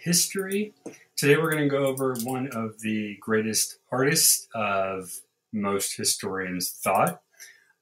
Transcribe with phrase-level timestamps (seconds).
[0.00, 0.72] history.
[1.16, 5.20] Today we're going to go over one of the greatest artists of
[5.52, 7.20] most historians' thought.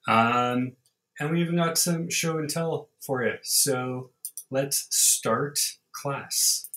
[0.07, 0.73] Um,
[1.19, 3.35] and we even got some show and tell for you.
[3.43, 4.09] So
[4.51, 5.59] let's start
[5.93, 6.69] class.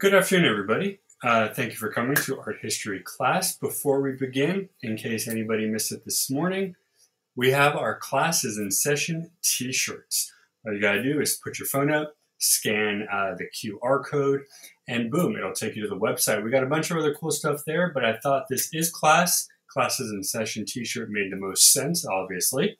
[0.00, 1.00] Good afternoon, everybody.
[1.22, 3.56] Uh, thank you for coming to art history class.
[3.56, 6.76] Before we begin, in case anybody missed it this morning,
[7.34, 10.32] we have our classes in session t-shirts.
[10.64, 14.42] All you gotta do is put your phone up, scan uh, the QR code,
[14.86, 16.44] and boom, it'll take you to the website.
[16.44, 19.48] We got a bunch of other cool stuff there, but I thought this is class.
[19.66, 22.78] Classes in session t-shirt made the most sense, obviously.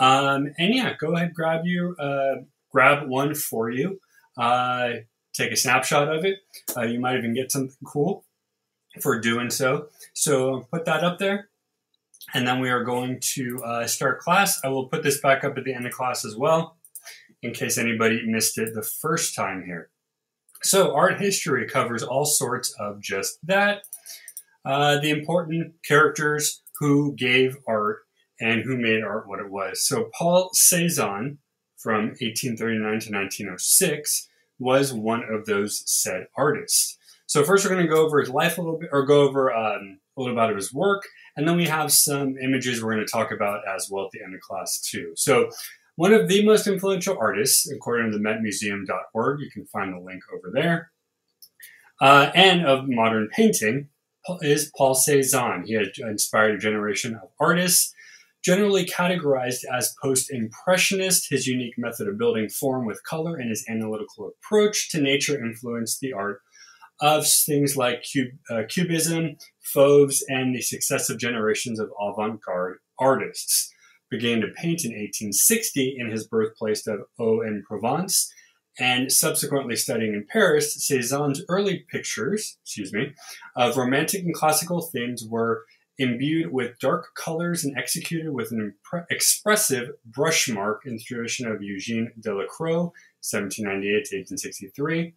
[0.00, 4.00] Um, and yeah, go ahead, grab you, uh, grab one for you.
[4.38, 4.94] Uh,
[5.34, 6.38] take a snapshot of it.
[6.76, 8.24] Uh, you might even get something cool
[9.00, 9.88] for doing so.
[10.14, 11.48] So put that up there.
[12.32, 14.60] And then we are going to uh, start class.
[14.64, 16.78] I will put this back up at the end of class as well,
[17.42, 19.90] in case anybody missed it the first time here.
[20.62, 23.82] So art history covers all sorts of just that.
[24.64, 27.98] Uh, the important characters who gave art
[28.40, 29.86] and who made art what it was.
[29.86, 31.36] So Paul Cézanne
[31.76, 36.98] from 1839 to 1906 was one of those said artists.
[37.26, 39.52] So first we're going to go over his life a little bit, or go over
[39.52, 41.04] um, a little about his work,
[41.36, 44.22] and then we have some images we're going to talk about as well at the
[44.22, 45.12] end of class too.
[45.16, 45.50] So
[45.96, 50.22] one of the most influential artists, according to the metmuseum.org, you can find the link
[50.32, 50.90] over there,
[52.00, 53.88] uh, and of modern painting
[54.40, 55.66] is Paul Cézanne.
[55.66, 57.94] He had inspired a generation of artists
[58.44, 63.64] Generally categorized as post impressionist, his unique method of building form with color and his
[63.68, 66.42] analytical approach to nature influenced the art
[67.00, 68.04] of things like
[68.50, 73.72] uh, Cubism, Fauves, and the successive generations of avant garde artists.
[74.10, 78.32] Began to paint in 1860 in his birthplace of Aix-en-Provence,
[78.78, 83.14] and subsequently studying in Paris, Cézanne's early pictures, excuse me,
[83.56, 85.64] of romantic and classical themes were
[85.98, 91.46] imbued with dark colors and executed with an impre- expressive brush mark in the tradition
[91.46, 92.90] of Eugene Delacroix,
[93.22, 95.14] 1798 to 1863.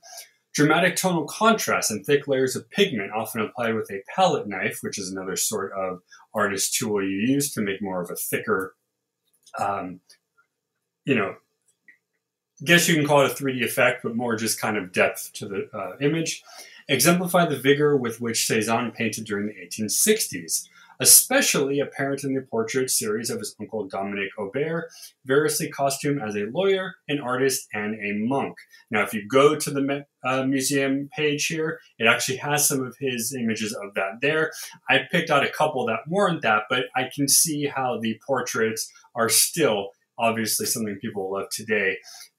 [0.54, 4.98] Dramatic tonal contrast and thick layers of pigment, often applied with a palette knife, which
[4.98, 6.00] is another sort of
[6.34, 8.76] artist tool you use to make more of a thicker,
[9.60, 10.00] um,
[11.06, 11.36] you know,
[12.64, 15.48] guess you can call it a 3D effect, but more just kind of depth to
[15.48, 16.44] the uh, image
[16.88, 20.68] exemplify the vigor with which Cézanne painted during the 1860s,
[21.00, 24.90] especially apparent in the portrait series of his uncle Dominique Aubert,
[25.26, 28.56] variously costumed as a lawyer, an artist, and a monk.
[28.90, 32.96] Now, if you go to the uh, museum page here, it actually has some of
[33.00, 34.52] his images of that there.
[34.90, 38.92] I picked out a couple that weren't that, but I can see how the portraits
[39.16, 41.98] are still obviously something people love today.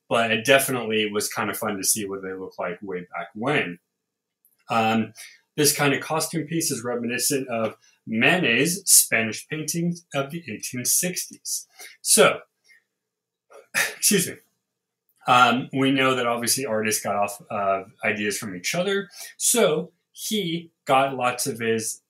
[0.09, 3.28] But it definitely was kind of fun to see what they look like way back
[3.34, 3.78] when.
[4.71, 5.12] Um,
[5.56, 11.67] this kind of costume piece is reminiscent of Manet's Spanish paintings of the 1860s.
[12.01, 12.41] So,
[13.97, 14.34] excuse me.
[15.27, 19.11] Um, we know that obviously artists got off uh, ideas from each other.
[19.37, 22.01] So he got lots of his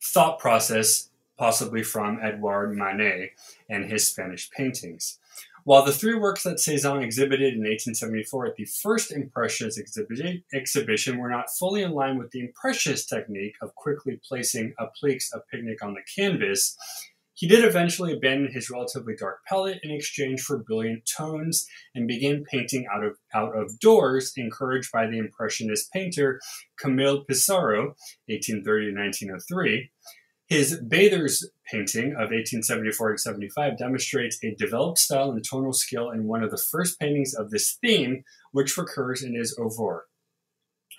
[0.00, 3.32] thought process possibly from Edouard Manet
[3.68, 5.18] and his Spanish paintings.
[5.64, 9.80] While the three works that Cézanne exhibited in 1874 at the first Impressionist
[10.52, 15.48] exhibition were not fully in line with the Impressionist technique of quickly placing appliques of
[15.48, 16.76] pigment on the canvas,
[17.36, 22.44] he did eventually abandon his relatively dark palette in exchange for brilliant tones and began
[22.44, 26.40] painting out of out of doors, encouraged by the Impressionist painter
[26.78, 27.96] Camille Pissarro,
[28.26, 29.90] 1830 1903.
[30.46, 36.42] His Bathers painting of 1874 75 demonstrates a developed style and tonal skill in one
[36.42, 40.02] of the first paintings of this theme, which recurs in his oeuvre.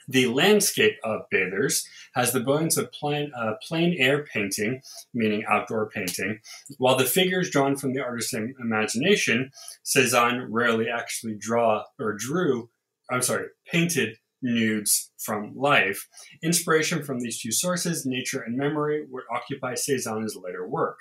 [0.07, 4.81] The landscape of Bathers has the brilliance of plein, uh, plein air painting,
[5.13, 6.39] meaning outdoor painting,
[6.77, 9.51] while the figures drawn from the artist's imagination,
[9.83, 12.69] Cézanne rarely actually draw or drew,
[13.09, 16.07] I'm sorry, painted nudes from life.
[16.43, 20.99] Inspiration from these two sources, nature and memory, would occupy Cézanne's later work.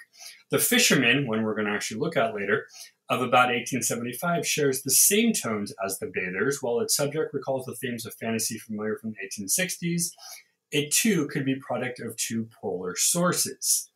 [0.51, 2.67] The Fisherman, one we're going to actually look at later,
[3.11, 7.77] of about 1875 shares the same tones as The Bathers, while its subject recalls the
[7.77, 10.11] themes of fantasy familiar from the 1860s.
[10.73, 13.91] It too could be product of two polar sources.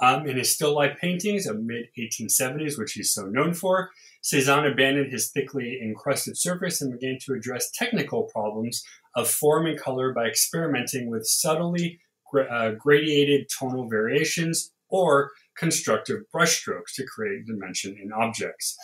[0.00, 3.90] Um, in his still life paintings of mid 1870s, which he's so known for,
[4.26, 8.82] Cézanne abandoned his thickly encrusted surface and began to address technical problems
[9.14, 12.00] of form and color by experimenting with subtly
[12.50, 18.76] uh, gradiated tonal variations or constructive brushstrokes to create dimension in objects.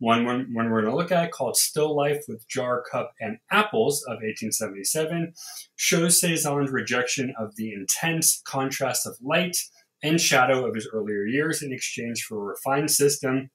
[0.00, 3.38] One, one, one we're going to look at called Still Life with Jar, Cup, and
[3.50, 5.32] Apples of 1877
[5.76, 9.56] shows Cezanne's rejection of the intense contrast of light
[10.02, 13.50] and shadow of his earlier years in exchange for a refined system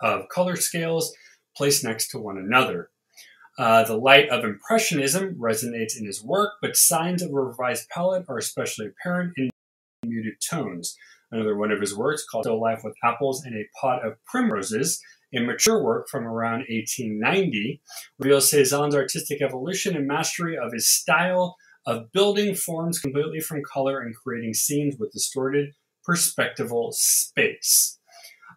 [0.00, 1.14] of color scales
[1.56, 2.90] placed next to one another.
[3.58, 8.24] Uh, the light of Impressionism resonates in his work, but signs of a revised palette
[8.28, 9.50] are especially apparent in
[10.06, 10.96] muted tones.
[11.32, 15.00] Another one of his works, called Still Life with Apples and a Pot of Primroses,
[15.34, 17.82] a mature work from around 1890,
[18.18, 24.00] reveals Cezanne's artistic evolution and mastery of his style of building forms completely from color
[24.00, 25.70] and creating scenes with distorted
[26.08, 27.97] perspectival space.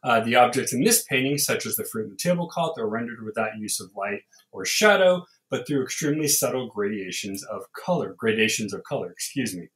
[0.03, 3.23] Uh, the objects in this painting, such as the fruit and the tablecloth, are rendered
[3.23, 4.21] without use of light
[4.51, 8.15] or shadow, but through extremely subtle gradations of color.
[8.17, 9.69] Gradations of color, excuse me.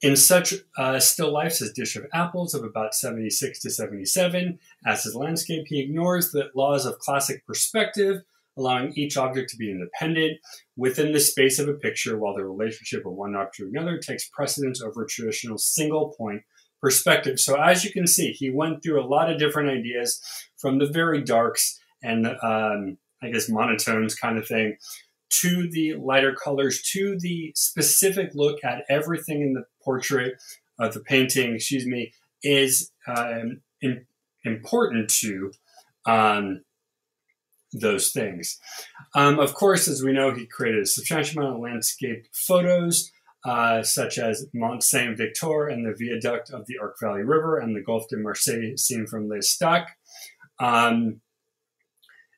[0.00, 5.04] In such uh, still lifes as Dish of Apples of about 76 to 77, as
[5.04, 8.22] his landscape, he ignores the laws of classic perspective,
[8.56, 10.40] allowing each object to be independent
[10.76, 14.28] within the space of a picture, while the relationship of one object to another takes
[14.28, 16.42] precedence over traditional single point
[16.84, 17.40] perspective.
[17.40, 20.20] So as you can see, he went through a lot of different ideas
[20.58, 24.76] from the very darks and um, I guess monotones kind of thing
[25.40, 30.34] to the lighter colors to the specific look at everything in the portrait
[30.78, 34.04] of the painting, excuse me, is um, in,
[34.44, 35.52] important to
[36.04, 36.64] um,
[37.72, 38.58] those things.
[39.14, 43.10] Um, of course, as we know, he created a substantial amount of landscape photos,
[43.44, 47.82] uh, such as Mont Sainte-Victoire and the viaduct of the Arc Valley River and the
[47.82, 49.88] Gulf de Marseille seen from L'Estaque.
[50.58, 51.20] Um,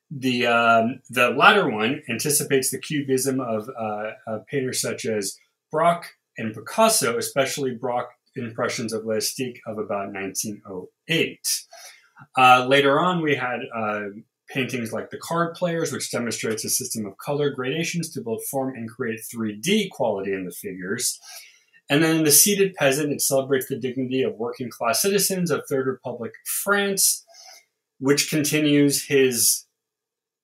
[0.09, 5.37] the um, the latter one anticipates the cubism of, uh, of painters such as
[5.71, 6.05] Braque
[6.37, 11.39] and Picasso, especially Braque impressions of L'Estaque of about 1908.
[12.37, 14.01] Uh, later on, we had uh,
[14.49, 18.75] paintings like the card players, which demonstrates a system of color gradations to both form
[18.75, 21.19] and create 3D quality in the figures.
[21.89, 25.87] And then the seated peasant, it celebrates the dignity of working class citizens of Third
[25.87, 27.25] Republic France,
[27.99, 29.65] which continues his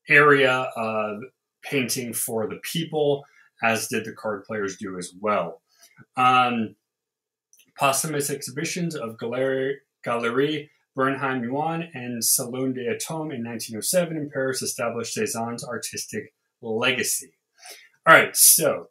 [0.10, 1.22] area of
[1.64, 3.26] painting for the people,
[3.62, 5.62] as did the card players do as well.
[6.18, 6.76] Um,
[7.78, 15.16] posthumous exhibitions of Galerie, Galerie Bernheim Jeune and Salon d'Automne in 1907 in Paris established
[15.16, 17.34] Cezanne's artistic legacy.
[18.06, 18.90] All right, so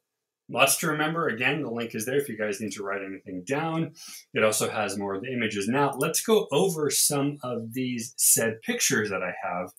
[0.49, 1.29] lots to remember.
[1.29, 3.95] Again, the link is there if you guys need to write anything down.
[4.35, 5.69] It also has more of the images.
[5.69, 9.71] Now, let's go over some of these said pictures that I have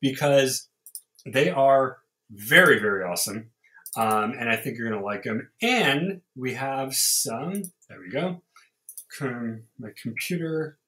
[0.00, 0.68] because
[1.24, 1.98] they are
[2.30, 3.50] very, very awesome.
[3.96, 5.50] Um, and I think you're going to like them.
[5.60, 8.42] And we have some, there we go.
[9.20, 10.78] My computer,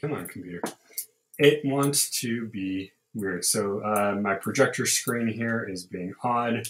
[0.00, 0.62] come on, computer.
[1.38, 3.44] It wants to be weird.
[3.44, 6.68] So uh, my projector screen here is being odd.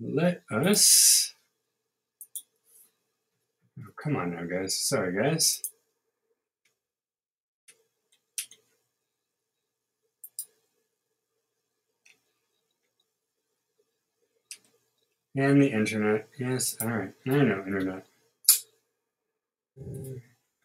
[0.00, 1.34] Let us,
[3.80, 4.76] oh, come on now, guys.
[4.76, 5.62] Sorry, guys.
[15.36, 16.28] And the internet.
[16.38, 17.12] Yes, all right.
[17.26, 18.06] I know internet.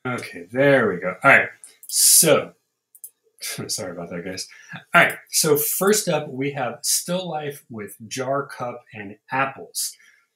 [0.10, 1.16] Okay, there we go.
[1.24, 1.50] All right.
[1.88, 2.54] So,
[3.68, 4.48] sorry about that, guys.
[4.96, 5.18] All right.
[5.30, 9.96] So, first up, we have Still Life with Jar, Cup, and Apples.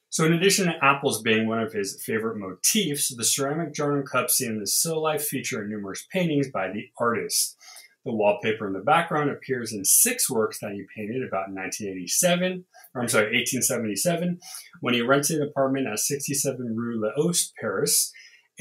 [0.09, 4.07] So, in addition to apples being one of his favorite motifs, the ceramic jar and
[4.07, 7.57] cup seen in the Still Life feature in numerous paintings by the artist.
[8.05, 13.01] The wallpaper in the background appears in six works that he painted about 1987, or
[13.01, 14.39] I'm sorry, 1877,
[14.81, 18.11] when he rented an apartment at 67 Rue Laoste, Paris.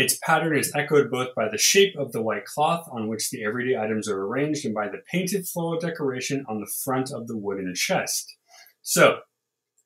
[0.02, 3.44] Its pattern is echoed both by the shape of the white cloth on which the
[3.44, 7.38] everyday items are arranged and by the painted floral decoration on the front of the
[7.38, 8.36] wooden chest.
[8.82, 9.20] So,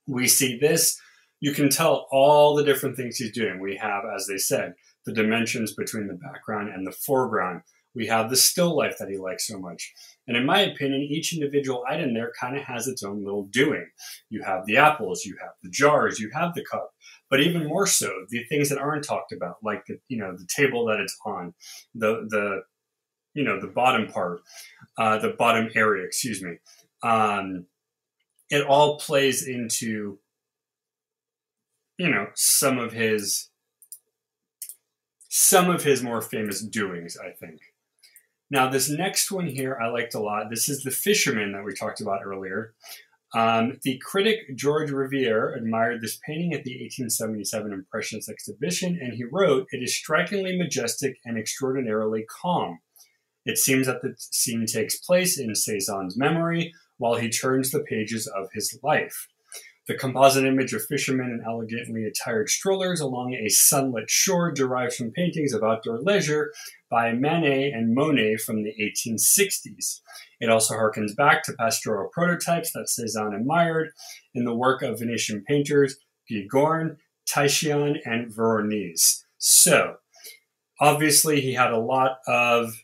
[0.06, 0.98] we see this.
[1.40, 3.60] You can tell all the different things he's doing.
[3.60, 4.72] We have, as they said,
[5.04, 7.60] the dimensions between the background and the foreground
[7.96, 9.92] we have the still life that he likes so much.
[10.28, 13.88] And in my opinion, each individual item there kind of has its own little doing.
[14.28, 16.90] You have the apples, you have the jars, you have the cup,
[17.30, 20.46] but even more so, the things that aren't talked about, like the you know the
[20.54, 21.54] table that it's on,
[21.94, 22.62] the the
[23.34, 24.40] you know the bottom part,
[24.98, 26.56] uh, the bottom area, excuse me.
[27.02, 27.66] Um,
[28.50, 30.18] it all plays into
[31.98, 33.48] you know some of his
[35.28, 37.60] some of his more famous doings, I think.
[38.48, 40.50] Now, this next one here I liked a lot.
[40.50, 42.74] This is the fisherman that we talked about earlier.
[43.34, 49.24] Um, the critic George Riviere admired this painting at the 1877 Impressionist exhibition, and he
[49.24, 52.78] wrote, It is strikingly majestic and extraordinarily calm.
[53.44, 58.26] It seems that the scene takes place in Cezanne's memory while he turns the pages
[58.26, 59.28] of his life.
[59.86, 65.12] The composite image of fishermen and elegantly attired strollers along a sunlit shore derives from
[65.12, 66.52] paintings of outdoor leisure
[66.90, 70.00] by Manet and Monet from the 1860s.
[70.40, 73.92] It also harkens back to pastoral prototypes that Cezanne admired
[74.34, 75.96] in the work of Venetian painters
[76.28, 79.24] Giorgione, Titian, and Veronese.
[79.38, 79.98] So,
[80.80, 82.74] obviously, he had a lot of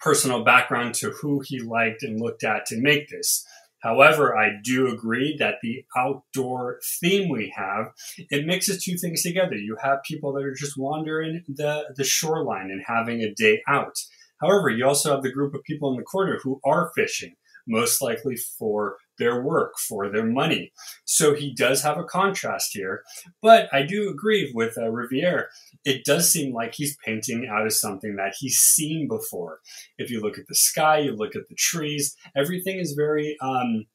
[0.00, 3.46] personal background to who he liked and looked at to make this.
[3.80, 7.92] However, I do agree that the outdoor theme we have,
[8.30, 9.54] it mixes two things together.
[9.54, 13.96] You have people that are just wandering the, the shoreline and having a day out.
[14.40, 17.34] However, you also have the group of people in the corner who are fishing,
[17.66, 20.72] most likely for their work, for their money.
[21.04, 23.02] So he does have a contrast here.
[23.42, 25.48] But I do agree with uh, Riviere.
[25.84, 29.60] It does seem like he's painting out of something that he's seen before.
[29.98, 33.86] If you look at the sky, you look at the trees, everything is very, um,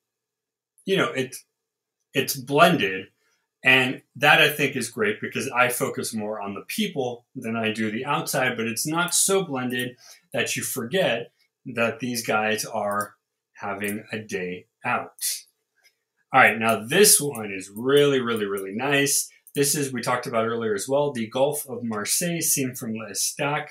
[0.86, 1.36] you know, it,
[2.14, 3.08] it's blended.
[3.66, 7.72] And that I think is great because I focus more on the people than I
[7.72, 9.96] do the outside, but it's not so blended
[10.34, 11.32] that you forget
[11.66, 13.16] that these guys are
[13.54, 15.12] having a day out.
[16.34, 19.30] All right, now this one is really, really, really nice.
[19.56, 23.70] This is, we talked about earlier as well, the Gulf of Marseille seen from L'Estaque.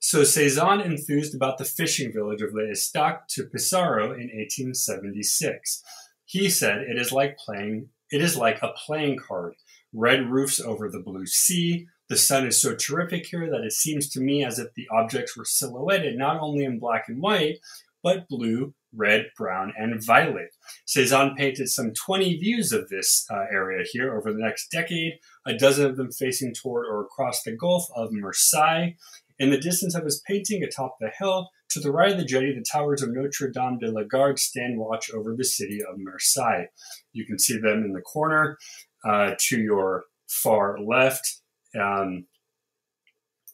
[0.00, 5.82] So Cezanne enthused about the fishing village of L'Estaque to Pissarro in 1876.
[6.24, 9.54] He said, it is like playing, it is like a playing card.
[9.92, 11.86] Red roofs over the blue sea.
[12.08, 15.36] The sun is so terrific here that it seems to me as if the objects
[15.36, 17.58] were silhouetted not only in black and white,
[18.02, 20.54] but blue, red, brown, and violet.
[20.86, 25.14] Cezanne painted some 20 views of this uh, area here over the next decade,
[25.46, 28.90] a dozen of them facing toward or across the Gulf of Marseille.
[29.38, 32.52] In the distance of his painting atop the hill, to the right of the jetty,
[32.52, 36.66] the towers of Notre Dame de la Garde stand watch over the city of Marseille.
[37.12, 38.58] You can see them in the corner
[39.04, 41.40] uh, to your far left.
[41.80, 42.26] Um,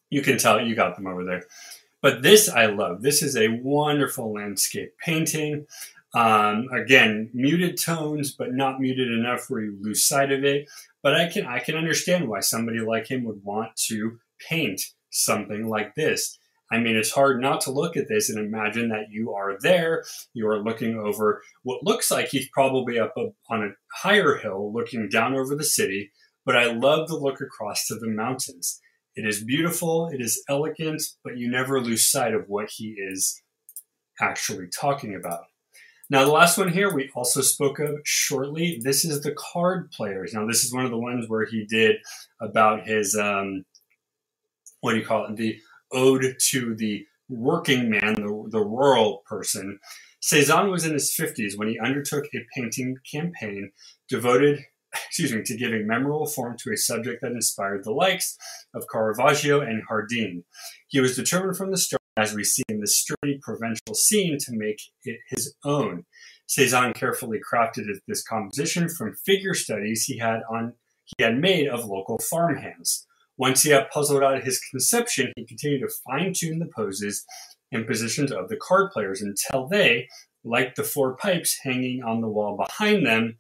[0.09, 1.43] you can tell you got them over there.
[2.07, 3.03] But this I love.
[3.03, 5.67] This is a wonderful landscape painting.
[6.15, 10.69] Um, again, muted tones, but not muted enough where you lose sight of it.
[11.03, 15.67] But I can I can understand why somebody like him would want to paint something
[15.67, 16.39] like this.
[16.71, 20.05] I mean, it's hard not to look at this and imagine that you are there.
[20.33, 23.15] You are looking over what looks like he's probably up
[23.51, 26.13] on a higher hill looking down over the city.
[26.45, 28.81] But I love the look across to the mountains.
[29.17, 33.43] It is beautiful, it is elegant, but you never lose sight of what he is
[34.21, 35.45] actually talking about.
[36.09, 38.79] Now, the last one here we also spoke of shortly.
[38.83, 40.33] This is the card players.
[40.35, 41.97] Now, this is one of the ones where he did
[42.41, 43.65] about his, um,
[44.81, 45.37] what do you call it?
[45.37, 45.59] The
[45.91, 49.81] ode to the working man, the, the rural person.
[50.21, 53.73] Cezanne was in his 50s when he undertook a painting campaign
[54.09, 54.61] devoted
[55.07, 58.37] excuse me, to giving memorable form to a subject that inspired the likes
[58.75, 60.45] of Caravaggio and Hardin.
[60.89, 64.53] He was determined from the start, as we see in the sturdy provincial scene, to
[64.53, 66.05] make it his own.
[66.47, 70.75] Cezanne carefully crafted this composition from figure studies he had on
[71.17, 73.07] he had made of local farmhands.
[73.37, 77.25] Once he had puzzled out his conception, he continued to fine-tune the poses
[77.71, 80.09] and positions of the card players until they,
[80.43, 83.37] like the four pipes hanging on the wall behind them,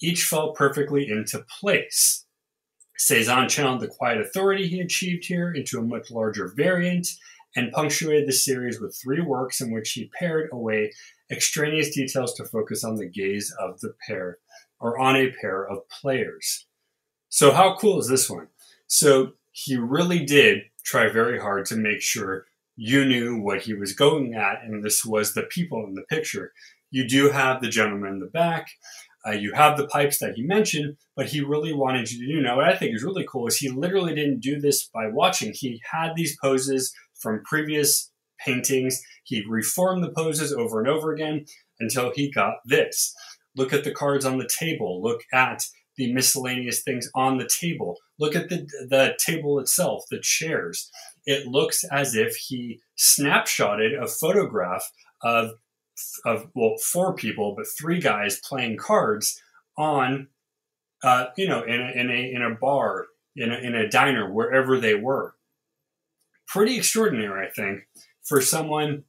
[0.00, 2.24] each fell perfectly into place.
[2.96, 7.08] Cezanne channeled the quiet authority he achieved here into a much larger variant
[7.56, 10.92] and punctuated the series with three works in which he pared away
[11.30, 14.38] extraneous details to focus on the gaze of the pair
[14.78, 16.66] or on a pair of players.
[17.28, 18.48] So, how cool is this one?
[18.86, 23.92] So, he really did try very hard to make sure you knew what he was
[23.92, 26.52] going at, and this was the people in the picture.
[26.90, 28.68] You do have the gentleman in the back.
[29.26, 32.40] Uh, you have the pipes that he mentioned, but he really wanted you to do.
[32.40, 35.52] Now, what I think is really cool is he literally didn't do this by watching.
[35.54, 38.10] He had these poses from previous
[38.44, 39.00] paintings.
[39.24, 41.44] He reformed the poses over and over again
[41.78, 43.14] until he got this.
[43.56, 45.02] Look at the cards on the table.
[45.02, 45.64] Look at
[45.96, 47.96] the miscellaneous things on the table.
[48.18, 50.90] Look at the, the table itself, the chairs.
[51.26, 54.90] It looks as if he snapshotted a photograph
[55.22, 55.50] of
[56.24, 59.40] of well four people, but three guys playing cards
[59.76, 60.28] on,
[61.02, 64.30] uh, you know, in a, in a in a bar, in a, in a diner,
[64.30, 65.34] wherever they were.
[66.46, 67.86] Pretty extraordinary, I think,
[68.22, 69.04] for someone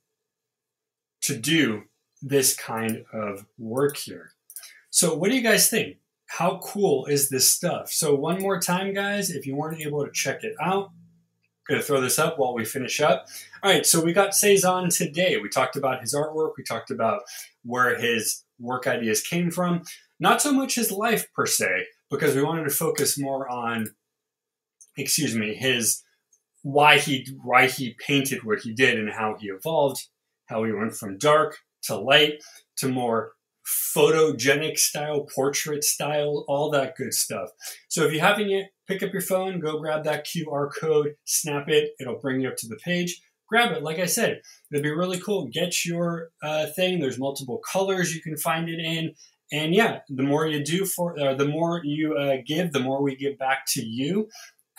[1.22, 1.84] to do
[2.22, 4.32] this kind of work here.
[4.90, 5.98] So, what do you guys think?
[6.28, 7.92] How cool is this stuff?
[7.92, 10.92] So, one more time, guys, if you weren't able to check it out,
[11.70, 13.28] I'm gonna throw this up while we finish up.
[13.64, 15.38] All right, so we got Cezanne today.
[15.38, 17.22] We talked about his artwork, we talked about
[17.64, 19.84] where his work ideas came from,
[20.20, 23.94] not so much his life per se, because we wanted to focus more on,
[24.98, 26.04] excuse me, his
[26.64, 30.08] why he why he painted what he did and how he evolved,
[30.48, 32.44] how he went from dark to light
[32.78, 33.34] to more
[33.72, 37.50] photogenic style, portrait style, all that good stuff.
[37.88, 41.70] So if you haven't yet, pick up your phone, go grab that QR code, snap
[41.70, 43.22] it, it'll bring you up to the page.
[43.48, 43.84] Grab it.
[43.84, 45.48] Like I said, it'll be really cool.
[45.48, 47.00] Get your uh, thing.
[47.00, 49.14] There's multiple colors you can find it in.
[49.52, 53.04] And yeah, the more you do for, uh, the more you uh, give, the more
[53.04, 54.30] we give back to you.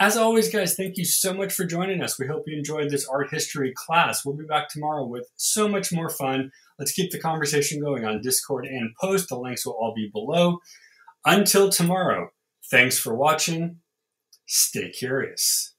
[0.01, 2.19] As always, guys, thank you so much for joining us.
[2.19, 4.25] We hope you enjoyed this art history class.
[4.25, 6.51] We'll be back tomorrow with so much more fun.
[6.79, 9.29] Let's keep the conversation going on Discord and post.
[9.29, 10.59] The links will all be below.
[11.25, 12.31] Until tomorrow,
[12.71, 13.77] thanks for watching.
[14.47, 15.75] Stay curious.